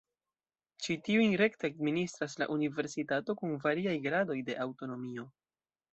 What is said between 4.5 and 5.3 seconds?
aŭtonomio.